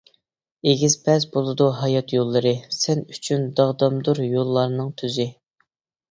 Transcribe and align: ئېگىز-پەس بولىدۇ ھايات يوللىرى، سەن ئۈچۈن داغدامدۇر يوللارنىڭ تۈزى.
ئېگىز-پەس 0.69 1.25
بولىدۇ 1.33 1.65
ھايات 1.81 2.13
يوللىرى، 2.15 2.53
سەن 2.77 3.03
ئۈچۈن 3.15 3.45
داغدامدۇر 3.59 4.23
يوللارنىڭ 4.29 4.89
تۈزى. 5.03 5.27